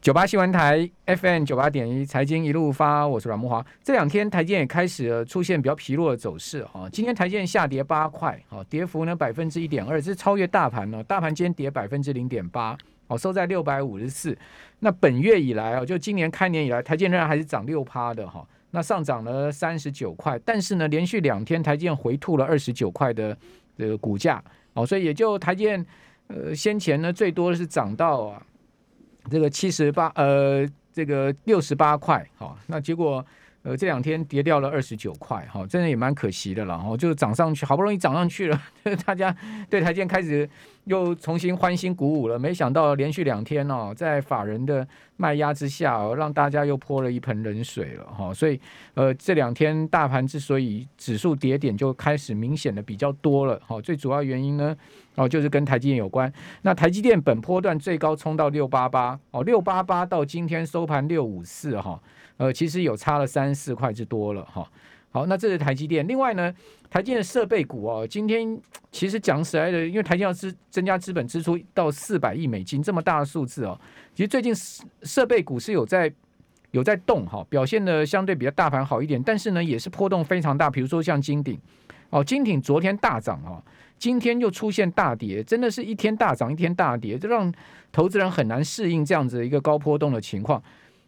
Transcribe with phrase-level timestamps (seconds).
[0.00, 3.62] 九八新闻台 FM 九八点一财经一路发，我是阮慕华。
[3.84, 6.88] 这两天台建也开始出现比较疲弱的走势啊。
[6.90, 11.04] 今天台建下跌八块，好，跌幅呢百分之一点二，是超越大盘了。
[11.04, 12.74] 大盘今天跌百分之零点八，
[13.08, 14.34] 哦，收在六百五十四。
[14.78, 18.42] 那本月以来啊，就今年开年以来，台建仍然还是涨六趴的哈。
[18.70, 23.36] 那上涨了三十九块，但是呢，连续两天台建回吐了二十九块的
[23.76, 24.42] 这个股价，
[24.72, 25.84] 哦，所以也就台建
[26.28, 28.42] 呃先前呢最多是涨到啊。
[29.28, 33.24] 这个七十八，呃，这个六十八块，好，那结果，
[33.62, 38.62] 呃，这两天跌掉了二十九块，哈，真的也蛮可惜的了，哈，就涨上去，好不容易涨上去了，
[39.04, 39.34] 大家
[39.68, 40.48] 对台积电开始
[40.84, 44.86] 又重新欢欣鼓舞了，没想到连续两天哦，在法人的
[45.18, 48.58] 卖压之下，哦，让大家又泼了一盆冷水了，哈，所以，
[48.94, 54.74] 呃，这两天大盘之所以指数跌点就开始明显的比较多了，哈，最主要原因呢。
[55.16, 56.32] 哦，就是跟台积电有关。
[56.62, 62.00] 那台积电本波段最高冲到六八八，哦，六八八到今天收盘六五四，哈，
[62.40, 64.66] 呃，其实有差了三四块之多了，哈。
[65.10, 66.08] 好，那这是台积电。
[66.08, 66.50] 另外呢，
[66.88, 68.58] 台积电的设备股哦，今天
[68.90, 73.78] 其实讲起来的，因为台积要支增加资本支出到四百亿美金这么大的数字哦，
[74.14, 74.54] 其实最近
[75.02, 76.10] 设备股是有在
[76.70, 80.70] 有在动哈，表现的相对比较大盘好一点，但是呢，也是波动非常大。
[80.70, 81.60] 比如说像金鼎，
[82.08, 83.62] 哦，金鼎昨天大涨哦。
[83.98, 87.52] 今天又出现大跌，真的是一天大涨一天大跌，这让
[87.92, 90.62] 投资人很难适应这样子一个高波动的情况。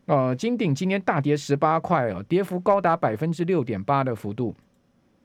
[0.07, 4.55] 呃，金鼎今天大跌十八块哦，跌幅高达百分之六点八的幅度。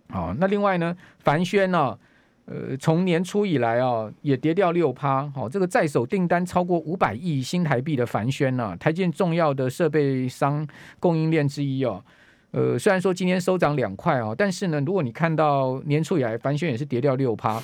[0.10, 1.98] 好，那另外呢，凡轩呢，
[2.46, 5.28] 呃，从年初以来啊，也跌掉六趴。
[5.32, 10.66] 好，这个在手订单超过五百亿新台币的凡轩呢，台建重要的设备商
[11.00, 12.04] 供应链之一哦。
[12.52, 17.62] 呃，虽然说今天收涨两块啊，但是呢，如果你看到年初以来，凡轩也是跌掉六趴，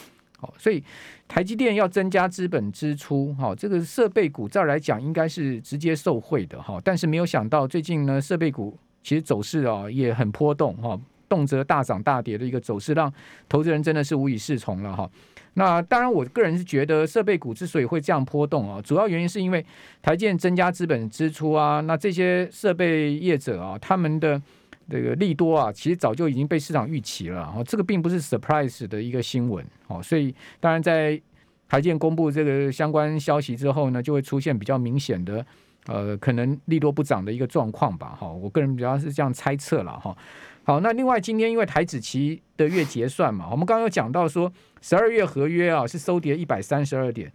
[0.57, 0.83] 所以
[1.27, 13.11] 台积电要增加资本支出，哈，这个设备股照来讲应该是直接受惠的哈，但是没有想到最近呢，设备股其实走势啊也很波动哈，动辄大涨大跌的一个走势，让
[13.47, 15.09] 投资人真的是无以适从了哈。
[15.55, 19.63] 那当然，我个人是觉得设备股之所以会这样波动啊，主要原因是因为
[20.01, 24.41] 台积电增加资本支出啊，那这些设备业者啊，他们的
[24.89, 31.19] 这个利多啊，其实早就已经被市场预期了，哦，这个并不是 surprise 的一个新闻，哦，所以当然在
[31.67, 35.45] 台建公布这个相关消息之后呢，就会出现比较明显的，
[35.87, 40.15] 呃，可能利多不涨的一个状况吧，哈，我个人比较是这样猜测了，哈。
[40.63, 44.51] 好，那另外今天因为台指期的月结算嘛，我们刚刚有讲到说
[44.81, 47.31] 十二月合约啊是收跌一百三十二点，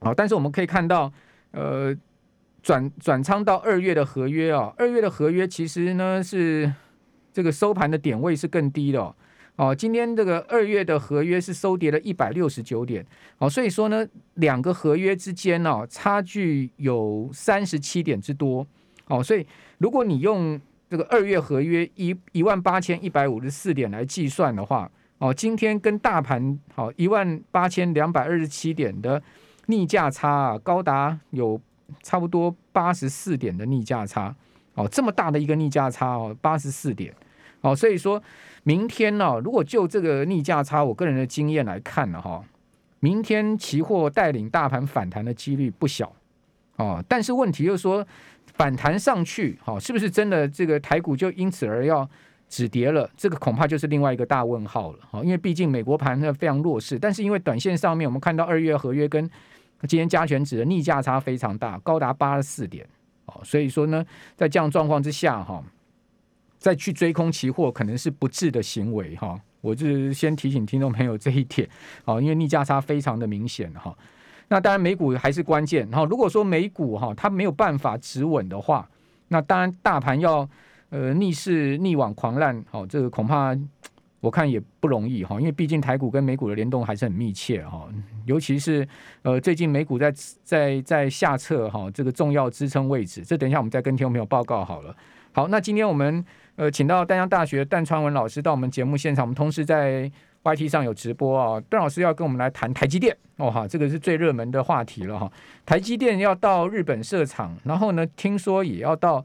[0.00, 1.12] 好，但是我们可以看到，
[1.52, 1.96] 呃。
[2.64, 6.72] 转转仓到二月的合约啊，二月的合约其实呢是
[7.30, 9.14] 这个收盘的点位是更低的哦。
[9.56, 13.04] 哦，今天这个二月的合约是收跌了一百六十九点，
[13.36, 14.04] 哦，所以说呢，
[14.36, 18.66] 两个合约之间呢差距有三十七点之多。
[19.08, 19.46] 哦，所以
[19.76, 20.58] 如果你用
[20.88, 29.22] 这个二月合约一一万八千一百五十四点来计算的话，哦，今天跟大盘好一万八千两百二十七点的
[29.66, 31.60] 逆价差啊，高达有。
[32.02, 34.34] 差不多八十四点的逆价差
[34.74, 37.14] 哦，这么大的一个逆价差哦，八十四点。
[37.60, 38.22] 哦，所以说
[38.64, 42.44] 明天呢，如果就这个逆价差，我个人的经验来看呢，哈，
[43.00, 46.12] 明天期货带领大盘反弹的几率不小。
[46.76, 48.06] 哦，但是问题就是说
[48.54, 52.06] 反弹上去，哈，是不是真的这个台股就因此而要
[52.48, 53.08] 止跌了？
[53.16, 59.30] 这个恐怕就是另外一个大问号了，哈，因为毕竟美国盘呢非常弱势，但是因为短线上面我们看到二月合约跟
[59.82, 62.86] 今天加权指的逆价差非常大，高达八十四点
[63.26, 64.04] 哦，所以说呢，
[64.34, 65.62] 在这样状况之下哈，
[66.58, 69.38] 再去追空期货可能是不智的行为哈。
[69.60, 71.68] 我就是先提醒听众朋友这一点
[72.04, 73.96] 哦，因为逆价差非常的明显哈。
[74.48, 76.04] 那当然美股还是关键哈。
[76.04, 78.88] 如果说美股哈它没有办法止稳的话，
[79.28, 80.48] 那当然大盘要
[80.90, 83.54] 呃逆势逆往狂澜，好，这个恐怕。
[84.24, 87.86] 我看也不容易哈，因为毕竟台股跟美股的联动还是很密切哈，
[88.24, 88.88] 尤其是
[89.20, 90.10] 呃最近美股在
[90.42, 94.96] 在在下测哈这个重要支撑位置，这等一下我们再跟听众朋友报告好了。
[95.32, 96.24] 好，那今天我们
[96.56, 100.10] 呃请到淡江大学段昌文老师到我们节目现场，我们同时在
[100.42, 105.30] YT 上有直播啊，段老师要跟我们来谈台积电哦哈，这个是最热门的话题了哈。
[105.66, 109.22] 台积电要到日本设厂，然后呢听说也要到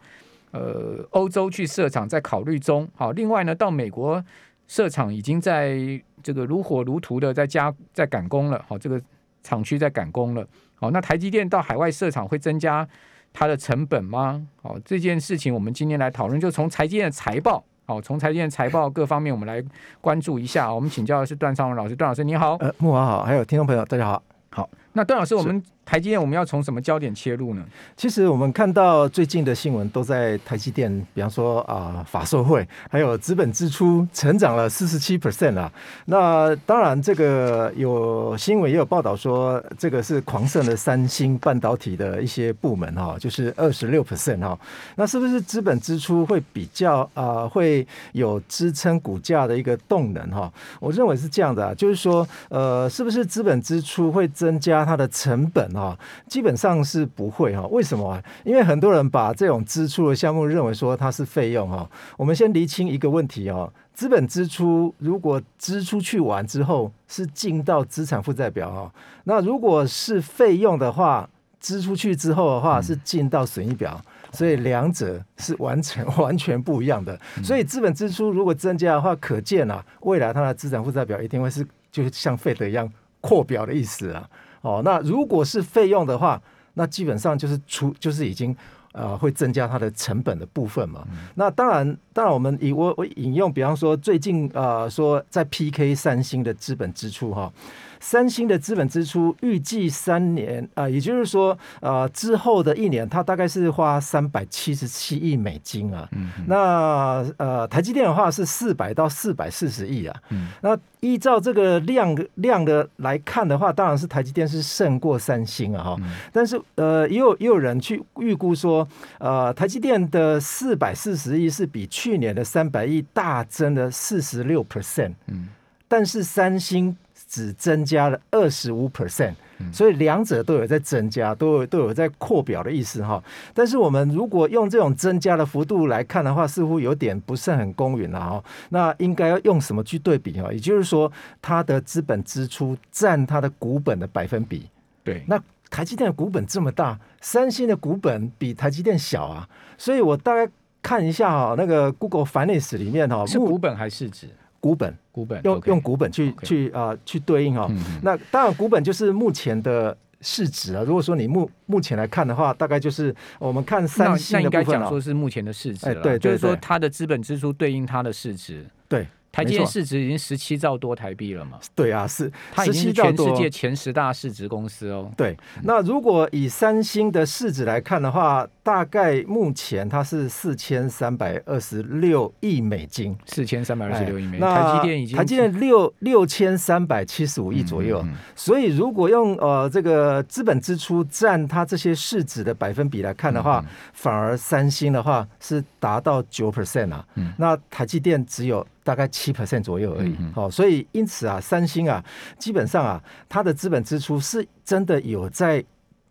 [0.52, 2.86] 呃欧洲去设厂，在考虑中。
[2.96, 4.22] 好，另外呢到美国。
[4.70, 5.78] 设厂已经在
[6.24, 9.02] 这个如火如荼的在加在赶工了，好，这个
[9.42, 12.88] 厂区在赶工了，好，那台积电到海外设厂会增加
[13.34, 14.46] 它的成本吗？
[14.62, 19.64] 好，这件事情我们今天来讨论，就从台积电的财报，好，从台积电财报各方面我们来
[20.02, 20.72] 关注一下。
[20.72, 27.66] 我们请教的是段昌文老师，段老师你好，呃，木华好，还有听众朋友大家好，好，那段老师，我们台积电我们要从什么焦点切入呢？
[27.98, 35.72] 其实我们看到最近的新闻都在台积电，比方说啊、法说会，还有资本支出成长了四十七 percent 啊。
[36.06, 44.56] 那当然这个有新闻也有报道说，这个是狂胜的三星半导体的一些部门哈，就是二十六 percent 哈。
[44.96, 50.54] 那是不是资本支出会比较啊、会有支撑股价的一个动能哈？
[50.80, 55.98] 我认为是这样的啊，就是说呃是不是资本支出会增加它的成本啊？
[56.28, 58.22] 基本上是不会哈，为什么？
[58.44, 61.90] 因为很多人把这种支出的项目认为说它是费用哈。
[62.18, 68.94] 我们先厘清一个问题哦，资本支出如果支出去完之后是进到资产负债表哈，
[69.24, 71.30] 那如果是费用的话，
[71.60, 74.00] 支出去之后的话是进到损益表，
[74.32, 77.20] 所以两者是完全 完全不一样的。
[77.44, 82.90] 所以资本支出如果增加的话，可见啊，未来它的资产负债表一定会是就是像费德一样
[83.20, 84.30] 扩表的意思啊。
[84.62, 86.42] 哦，那如果是费用的话，
[86.74, 88.56] 那基本上就是出就是已经
[88.94, 91.06] 呃会增加它的成本的部分嘛。
[91.12, 97.42] 嗯、那当然，当然我们以我我引用，比方说最近呃说在 PK 三星的资本支出哈。
[97.42, 97.54] 哦
[98.00, 106.08] 三星的资本支出预计三年啊、呃，也就是说，呃，之后的一年，它大概是花三百七十七亿美金啊。
[106.12, 106.30] 嗯。
[106.48, 110.16] 那呃，台积电的话是四百到四百四十亿啊。
[110.30, 110.48] 嗯。
[110.62, 115.96] 那依照这个量量的来看的话，当然是台积电是胜过三星啊哈。
[116.00, 116.10] 嗯。
[116.32, 118.88] 但是呃，也有也有人去预估说，
[119.18, 125.14] 呃，台积电的四百四十亿是比去年的三百亿大增了四十六 percent。
[125.28, 125.50] 嗯。
[125.88, 126.96] 但是三星。
[127.30, 129.36] 只增加了二十五 percent，
[129.72, 133.24] 所以两者都有在增加，都有都有在扩表的意思哈。
[133.54, 138.44] 但是我们如果用这种增加的幅度来看的话，似乎有点不是很公允了哈。
[138.70, 140.52] 那应该要用什么去对比哈？
[140.52, 141.10] 也就是说，
[141.40, 144.68] 它的资本支出占它的股本的百分比。
[145.04, 145.40] 对，那
[145.70, 149.48] 台积电的股本这么大，三星的股本比台积电小啊，
[149.78, 154.28] 所以我大概看一下哈，那个 Google Finance 里面哈，是股本还是市值？
[154.60, 160.84] 股本，股本用用股本去.去啊、呃、去对应哈、哦，嗯、那当然股本就是目前的市值啊。
[160.86, 169.08] 如果说你目目前来看的话，大概就是我们看三星的部分、哦、那应该讲说是目前的市值对，就是说它的资本支出对应它的市值，对。
[169.32, 171.60] 台积电市值已经十七兆多台币了嘛？
[171.76, 175.12] 对啊，是它已经是全世界前十大市值公司哦。
[175.16, 184.40] 对，那如果以三星的市值来看的话，大概目前它是四千三百二十六亿美金，四千三百二十六亿美金。
[184.40, 188.02] 那台积电已经台积电六六千三百七十五亿左右。
[188.04, 197.06] 嗯嗯、所以如果用呃这个资本支出占它这些市值的百分比来看的话，反而三星的话是达到九 percent 啊。
[197.16, 198.66] 嗯、那台积电只有。
[198.90, 202.04] 大概七 percent 左右而已，好、嗯哼，所以因此啊，三星啊，
[202.40, 203.00] 基本上啊，
[203.30, 205.64] 它的资本支出是真的有在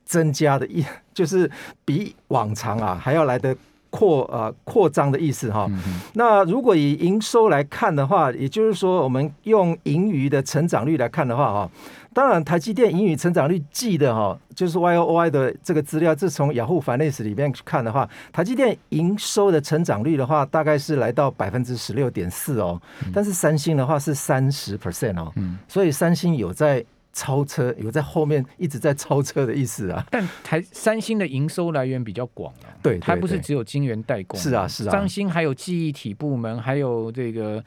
[0.05, 1.51] 增加的，一就是
[1.85, 3.57] 比往常啊还要来得
[3.91, 5.67] 扩呃扩张的意思哈。
[5.71, 11.71] 嗯、那如果以营收来看的话，也就是说，我们用盈余的成长率来看的话哈。
[12.15, 22.81] 当然，台积电盈余成长率记的哈，就是 Y O Y 的这个资料，这从雅虎 Finance 里面去看的话，台积电营收的成长率的话，大概是来到百分之十六点四哦。
[23.15, 26.85] 但是三星的话是三十 percent 哦，嗯，所以三星有在
[27.19, 30.07] 超车，有在后面一直在超车的意思啊。
[30.09, 37.65] 但台三星的营收来源比较广啊，对，它不是只有晶圆代工，是啊是啊，三星还有记忆体部门，还有这个。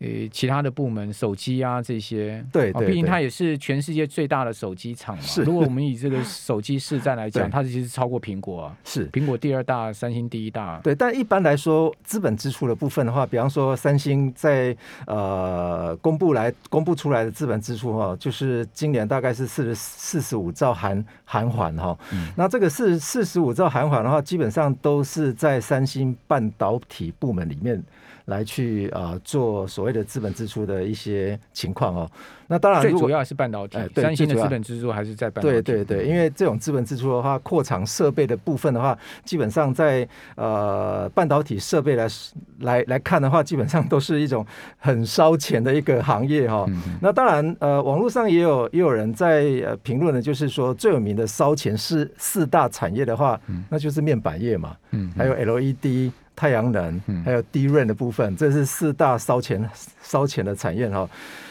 [0.00, 5.22] 呃，其他的部门，手机啊这些，对，毕竟它也是全世界最大的手机厂嘛。
[5.22, 8.76] 是，如果我们以这个手机市占来讲，它其实超过苹果啊。
[8.82, 10.80] 是，苹果第二大，三星第一大。
[10.82, 14.74] 对，但一般来说，资本支出的部分的话，比方说三星在
[15.06, 21.94] 呃公布来公布出来的资本支出哈，就是今年大概是四十四十五兆韩韩元哈。
[22.14, 22.32] 嗯。
[22.38, 27.82] 那这个四四十五兆韩元的话，基本上都是在三星半导体部门里面。
[28.30, 32.10] 来去啊、呃、做所谓的资本支出的一些情况哦，
[32.46, 35.60] 那当然最主要还是半导体，哎、三星的资本支出还是在半导体。
[35.60, 42.08] 对对对，因为这种资本支出的话，扩厂设备的部分的话，基本上在呃半导体设备来
[42.60, 44.46] 来来看的话，基本上都是一种
[44.78, 46.64] 很烧钱的一个行业哈、哦。
[46.68, 56.12] 嗯、那当然呃，网络上也有也有人在呃评论的，就是说最有名的烧钱是四大产业的话，嗯、那就是面板业嘛，嗯，还有 LED。
[56.40, 59.68] 太阳能，还有 DRAM 的部分，这是四大烧钱
[60.00, 61.06] 烧钱的产业哈。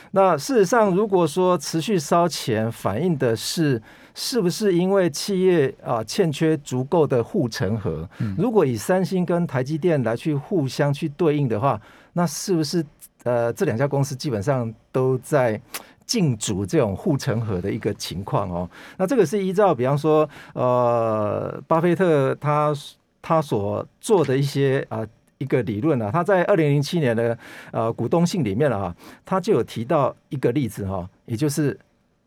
[0.10, 3.80] 那事实上，如果说持续烧钱，反映的是
[4.16, 8.10] 是不是因为企业啊欠缺足够的护城河？
[8.36, 11.80] 如果以三星跟台积电来去互相去对应的话，
[12.14, 12.84] 那是不是
[13.26, 15.62] 呃这两家公司基本上都在
[16.08, 18.68] 禁足这种护城河的一个情况哦。
[18.98, 22.74] 那这个是依照比方说呃，巴菲特他
[23.22, 25.06] 他所做的一些啊。
[25.42, 27.40] 一个理论啊，他在二零零七年的
[27.72, 31.80] 呃股东信里面啊，他就有提到一个例子哈，也就是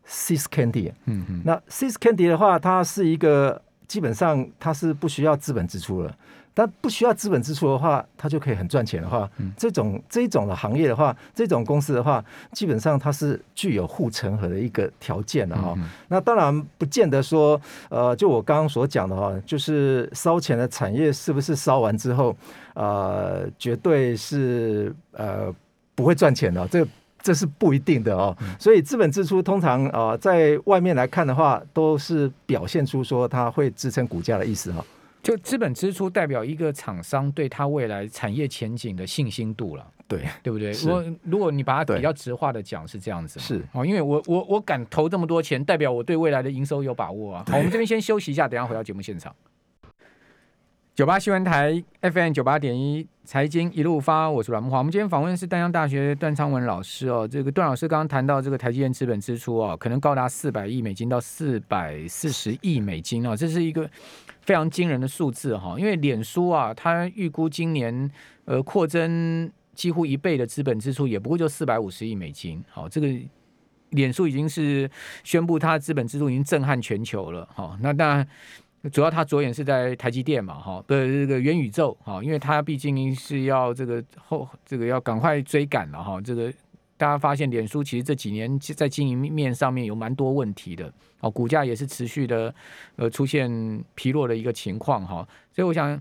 [0.07, 0.91] See's Candy。
[1.05, 1.43] 嗯嗯。
[1.45, 6.15] 那 See's Candy 的话，它是一个基本上它是不需要资本支出了。
[6.55, 15.75] 但不需要资本支出的话，它就可以很赚钱的话，嗯、这种这种的行业的话，这种公司的话，基本上它是具有护城河的一个条件的哈。
[16.09, 17.59] 那当然不见得说，
[17.89, 22.37] 呃，就我刚刚所讲的哈，就是烧钱的产业是不是烧完之后，
[22.75, 25.51] 呃，绝对是呃
[25.95, 26.85] 不会赚钱的，这
[27.23, 28.37] 这是不一定的哦。
[28.41, 34.85] 嗯、所以资本支出通常啊、呃，在外面来看的话，都是表现出说它会支撑股价的意思哈。
[35.23, 40.71] 就资本支出代表一个厂商对他未来产业前景的信心度了，对对不对？
[40.71, 47.45] 如果如果你把它比较直化的讲是这样子，是哦，因为我我我敢投这么多钱，代表我对未来的营收有把握啊。
[47.47, 49.33] 好，我们这边先休息一下，等下回到节目现场。
[50.95, 54.77] 九八新闻台 FM 九八点一财经一路发，我是阮木华。
[54.77, 57.27] 我们今天访问是淡江大学段昌文老师哦。
[57.27, 63.89] 这个段老师刚刚谈到这个台积电资本支出哦，可能高达四百亿美金到四百四十亿美金哦，这是一个
[64.41, 65.75] 非常惊人的数字哈。
[65.79, 68.11] 因为脸书啊，它预估今年
[68.45, 72.63] 呃扩增几乎一倍的资本支出，也不过就四百五十亿美金。
[72.69, 73.07] 好，这个
[73.89, 74.87] 脸书已经是
[75.23, 77.49] 宣布它的资本支出已经震撼全球了。
[77.51, 78.27] 好，那当然。
[78.91, 86.51] 主要他着眼是在台积电嘛，哈，的这个元宇宙，哈，因为它毕竟是要这个后这个要赶快追赶了，哈，这个
[86.97, 92.53] 大家发现脸书其实这几年在经营面上面有蛮多问题的，哦，股价也是持续的
[92.97, 93.49] 呃出现
[93.95, 95.97] 疲弱的一个情况，哈，所以我想，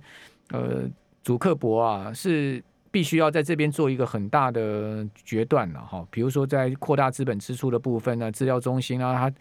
[0.50, 0.82] 呃，
[1.22, 2.60] 祖克伯啊是
[2.90, 9.36] 必须要在这边做一个很大的决断了，哈，比如说在扩大资本支出的部分呢，资料中心啊，它。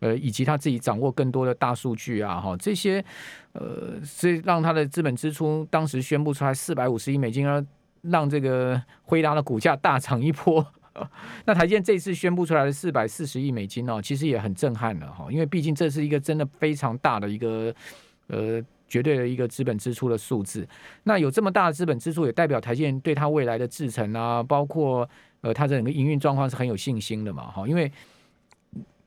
[0.00, 3.02] 呃，以及他自己掌握更多的大数据啊，哈，这些，
[3.52, 7.64] 呃，所以让他的资本支出当时宣布出来四百五十亿美金，而
[8.02, 10.64] 让这个辉达的股价大涨一波。
[11.46, 17.74] 那台积电这次宣布出来的四百四十亿美金哦，其实也很震撼了哈，因为毕竟这是一个真的非常大的一个
[18.26, 20.68] 呃绝对的一个资本支出的数字。
[21.04, 25.08] 那有这么大的资本支出，也代表台积电对它未来的制程啊，包括
[25.40, 27.90] 呃它整个营运状况是很有信心的嘛，哈，因为。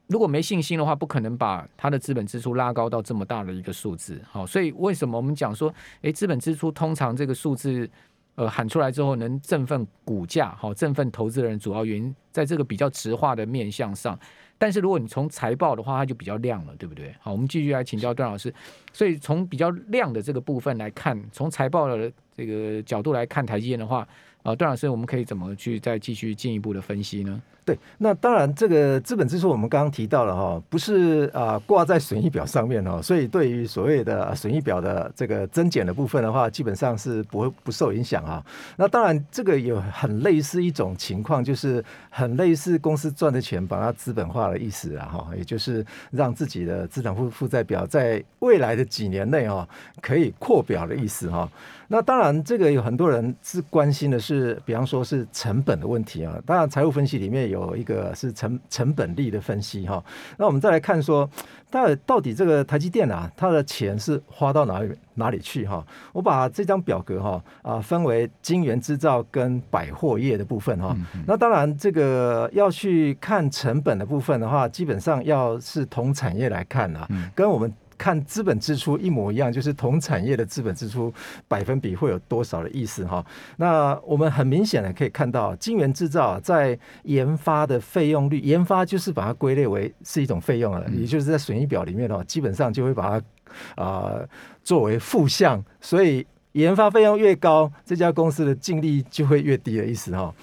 [0.09, 4.19] 如果没信心的话，不可能把它的资本支出拉高到这么大的一个数字。
[4.27, 7.87] 好，所以为什么我们讲说，诶，资本支出通常这个数字，
[8.33, 14.19] 呃，喊出来之后能振奋股价，好，振奋投资人，主要原因在这个比较直化的面向上。
[14.57, 17.13] 但是如果你从财报的话，它就比较亮了，对不对？
[17.21, 18.51] 好，我们继续来请教段老师。
[18.91, 24.07] 所以从比较亮的这个部分来看，从财报的这个角度来看台积电的话。
[24.41, 27.41] 啊，段老师，我们可以怎么去再继续进一步的分析呢？
[27.69, 38.43] 对，那当然，这个资本支出我们刚刚提到了哈，不是啊挂在损益表上面哦，所以对于所谓的损益表的这个增减的部分的话，基本上是不会不受影响啊。
[38.75, 49.69] 那当然，这个有很类似一种情况，就是很类似公司赚的钱把它资本化的意思啊哈，也就是让自己的资产负负债表在未来的几年内啊
[50.01, 51.47] 可以扩表的意思哈。
[51.91, 56.39] 那当然，这个有很多人是关心的是，比方说是成本的问题啊。
[56.45, 60.03] 当然，财务分析里面有一个是成成本力的分析哈。
[60.37, 61.29] 那我们再来看说，
[61.69, 65.85] 到到底这个台积电啊，它的钱是花到哪里哪里去哈？
[66.13, 70.95] 我把这张表格哈啊分为晶圆制造跟百货业的部分哈。
[71.27, 77.71] 那当然，这个要去看成本的部分的话，基本上要是同产业来看啊，跟我们。
[77.99, 81.13] 看资本支出一模一样，就是同产业的资本支出
[81.49, 83.23] 百分比会有多少的意思哈。
[83.57, 94.19] 那我们很明显的可以看到，晶圆制造在研发的费用率，研发就是把它归类为是一种费用了，也就是在损益表里面的话，基本上就会把它啊
[94.63, 100.33] 作为负项，所以研发费用越高，这家公司的净利就会越低的意思哈。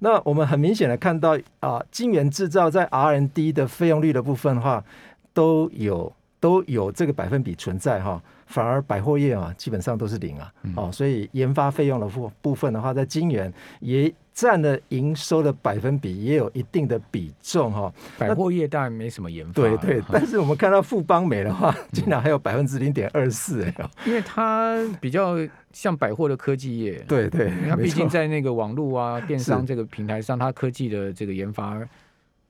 [0.00, 4.84] 那我们很明显的看到啊，晶圆制造在 R N D 的费用率的部分的话，
[5.32, 6.12] 都有。
[6.38, 17.92] 都有这个百分比存在哈，反而百货业啊基本上都是零啊，哦，所以研发费用的部部分的话，在金元也占了营收的百分比，也有一定的比重哈。
[18.18, 23.74] 百货业当然没什么研发，对对， 但是我们看到富邦美的话， 竟然还有百分之零点二四哎，
[24.04, 25.36] 因为它比较
[25.72, 31.80] 像百货的科技业，对对，它毕竟在那个网络啊电商这个平台上，它科技的这个研发、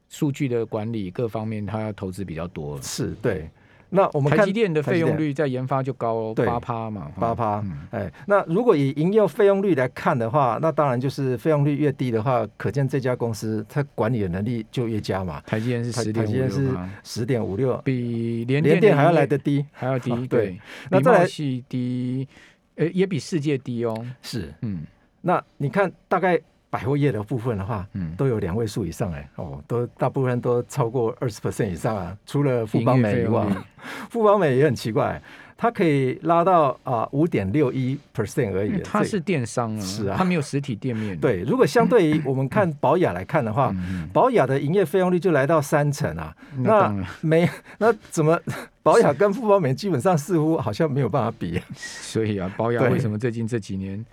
[0.09, 3.49] 数据的管理各方面，它要投资比较多，是对。
[3.97, 7.65] 那我们看台积电的费用率在研发就高八趴嘛，八趴。
[7.91, 15.41] 哎，那如果以营业费用率来看的话，那当然就是费用率越低的话，可见这家公司它管理的能力就越佳嘛。
[15.47, 16.69] 台积电是十点五六，是
[17.03, 20.27] 十点五六，比联电还要来得低，还要低。
[20.27, 20.61] 对，
[20.91, 21.27] 那再来
[21.69, 22.29] 低，
[22.77, 24.07] 呃，也比世界低哦。
[24.23, 24.83] 是，嗯，
[25.23, 26.41] 那你看大概。
[26.69, 32.17] 百货业的部分的话，嗯，都有两位数以上哎，哦，都大部分都超过二十 percent 以上啊。
[32.27, 33.47] 除了富邦美以外，
[34.11, 35.21] 富邦美也很奇怪，
[35.57, 38.81] 它可以拉到啊五点六一 percent 而已。
[38.83, 41.17] 它是电商啊，是啊，它没有实体店面。
[41.21, 43.75] 对，如果相对于我们看保雅来看的话，
[44.13, 46.35] 保雅的营业费用率就来到三成啊。
[46.59, 48.39] 那没 那怎么
[48.83, 51.61] 保雅跟富邦美基本上似乎好像没有办法比。
[51.75, 54.05] 所以啊，保雅为什么最近这几年？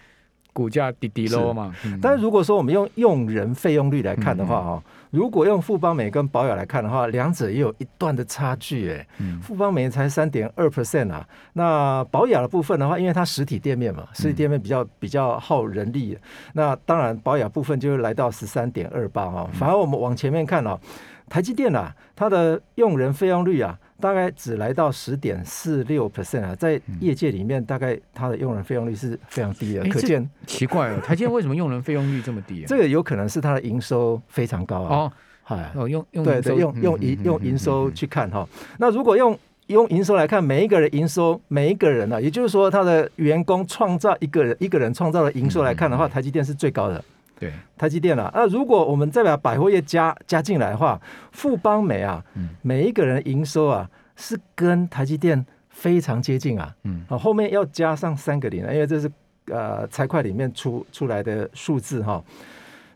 [0.54, 9.08] 股价低低落嘛，但是如果说我们用用人费用率来看的话，哈，如果用富邦美跟保雅来看的话，两者也有一段的差距，哎，
[9.42, 16.18] 富邦美才三点二 percent 啊，那保雅的部分的话，因为它实体店面嘛，实体店面比较比较耗人力，
[16.54, 20.80] 那当然保雅部分就来到十三点二八啊，反而我们往前面看啊，
[21.28, 23.78] 台积电啊，它的用人费用率啊。
[24.04, 32.64] 大概只来到十点四六 percent 啊，在业界里面，大概它的用人费用率是非常低的，可见奇怪了， 台积电为什么用人费用率这么低？
[32.64, 34.98] 啊这个有可能是它的营收非常高啊。
[34.98, 38.46] 哦，嗨，哦，用用对对，用用营用营收去看哈。
[38.78, 47.02] 那如果用用营收来看，每一个人营收，每一个人呢，也就是说，他的员工创造一个人一个人创造的营收来看的话，台积电是最高的。
[47.44, 51.00] 对，台积电啊，那如果我们再把百货业加加进来的话，
[51.32, 52.24] 富邦美啊，
[52.62, 59.12] 每一个人营收啊是跟台积电非常接近啊，嗯，好，后面要加上三个零，因为这是
[59.48, 62.24] 呃财会里面出出来的数字哈。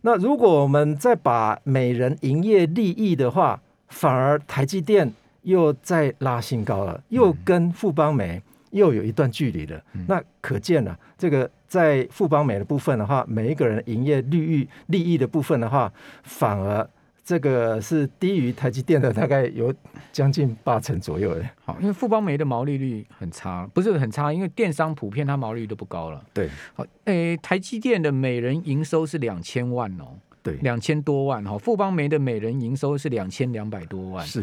[0.01, 5.11] 那如果我们再把每人营业利益的话，反而台积电
[5.41, 9.81] 又再拉新高了，又跟富邦美又有一段距离了。
[10.07, 11.49] 那可见了这个。
[11.67, 15.91] 在富邦美的部分的话，每一个人营业利益利益的部分的话，
[16.23, 16.89] 反而
[17.23, 19.73] 这个是低于台积电的，大概有
[20.13, 21.43] 将近八成左右的。
[21.65, 26.23] 好，因为富邦美的毛利率很差，不是很差，因为电商普遍它毛利率都不高了。
[26.33, 30.15] 对，好，诶，台积电的每人营收是两千万哦。
[30.47, 34.41] 对，两千多万哈，富邦媒的每人营收是两千两百多万，是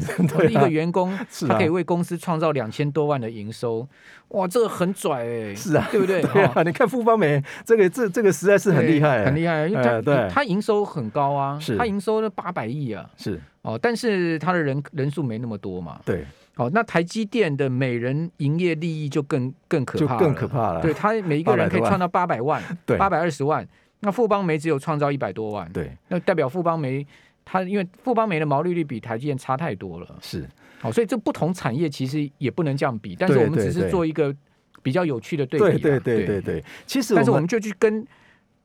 [0.51, 1.17] 一个员工
[1.49, 3.89] 他可以为公司创造两千多万的营收，
[4.29, 6.21] 哇，这个很拽哎，是啊， 对不对？
[6.21, 10.29] 对啊，你看富邦媒这个这这个实在是很厉害，很厉害，因为他对。
[10.31, 13.41] 他营收很高啊，是，他营收了八百亿啊，是。
[13.63, 23.67] 哦，但是他的人人数没那么多嘛，对，哦，那台积电的每人营业利益就更更可怕，更可怕了，对他每一个人可以创造八百万，对，八百二十万。
[24.05, 27.05] 那富邦煤只有创造一百多万，对，那代表富邦煤
[27.45, 30.49] 它因为富邦煤的毛利率比台积电差太多了，是，
[30.81, 34.35] 好，所以这不同产业其实也不能这样比，但是我们只是做一个
[34.83, 38.07] 比较有趣的对比，对对对对对，其实但是我们就去跟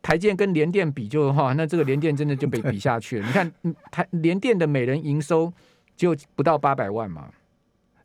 [0.01, 3.25] 台积电跟联电比就哈，那这个联电真的就被 比下去了。
[3.25, 3.51] 你看
[3.91, 5.51] 台联电的每人营收
[5.95, 7.29] 就不到八百万嘛。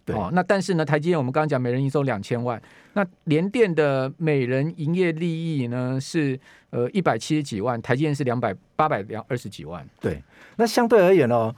[0.04, 2.60] 对哦，那但是呢，台积电我们刚刚讲每人营收两千万，
[2.92, 6.38] 那联电的每人营业利益呢是
[6.70, 9.86] 呃一百七十几万，台积电是两百八百两二十几万。
[10.00, 10.22] 对，
[10.56, 11.54] 那相对而言哦。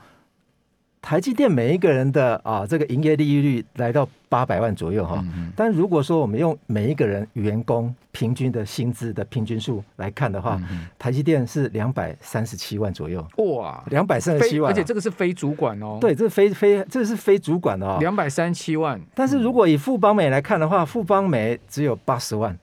[1.01, 5.23] 台积电每一个人的啊，这个营业利益率来到八百万左右哈。
[5.55, 10.59] 但如果说我们用每一个人员工平均的薪资的平均数来看的话，
[10.99, 13.25] 台积电是两百三十七万左右。
[13.37, 15.97] 哇，两百三十七万，而且这个是非主管哦。
[16.01, 17.97] 对，这是非非这是非主管的哦。
[18.01, 18.99] 两百三十七万。
[19.13, 22.57] 但是如果以富邦美来看的话，富邦美只有八十万。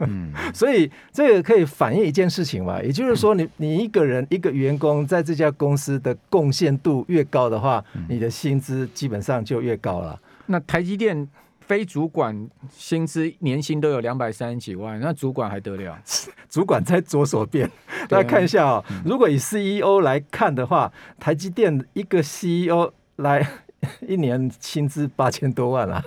[0.00, 10.20] 嗯， 所以这个可以反映一件事情嘛，也就是说你，你你一个人一个员工在这家公司的贡献度越高的话，你的薪资基本上就越高了。
[10.46, 11.28] 那台积电
[11.60, 15.96] 非主管薪资年薪都有两百三十几万，那主管还得了？
[16.50, 17.70] 主管在左手边，
[18.08, 18.84] 大家看一下啊、哦。
[19.04, 23.46] 如果以 CEO 来看的话，台积电一个 CEO 来
[24.06, 26.02] 一年薪资八千多万啊。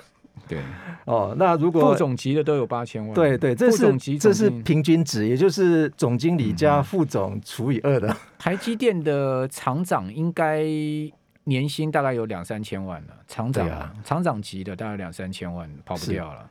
[0.54, 0.62] 对，
[1.06, 8.08] 哦，那如果副总级的都有八千万，对对，这是这是平均值，也就是总经理加副总除以二的。
[8.10, 10.64] 嗯、台积电的厂长应该
[11.46, 16.50] 年薪大概有两三千万了，厂长啊，厂长级的大概两三千万跑不掉了。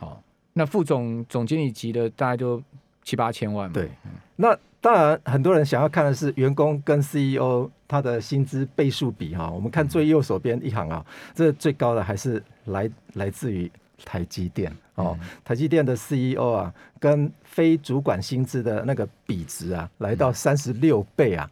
[0.00, 0.18] 哦，
[0.52, 2.62] 那副总总经理级的大概就
[3.02, 3.74] 七八千万嘛。
[3.74, 3.90] 对，
[4.36, 12.40] 那当然很多人想要看的是员工跟 CEO 他的薪资倍数比哈，我们看最右手边一行啊，这最高的还是。
[12.66, 13.70] 来来自于
[14.04, 21.48] 台积电哦，台积电的 CEO 啊，跟非主管薪资的那个比值啊，来到三十六倍啊，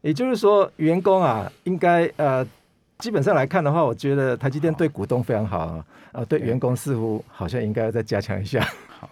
[0.00, 2.42] 也就是说，员工啊，应该呃
[2.96, 8.66] 基本上来看的话，我觉得台积电对股东非常好啊，呃，对员工似乎好像应该要再加强一下。
[8.88, 9.10] 好，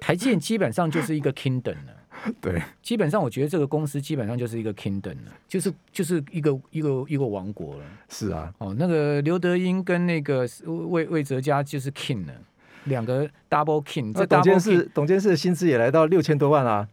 [0.00, 1.94] 台积电基本上就是一个 kingdom 了，
[2.40, 7.84] 对，基本上我觉得这个公司基本上就是一个 kingdom 了，就是就是一个一个一个王国了。
[8.08, 12.32] 是啊，哦，那个刘德英跟那个魏魏哲家就是 king 了。
[12.84, 16.86] 两个 double king，这 double king，董监事董监事的薪资也来到六千多万啊！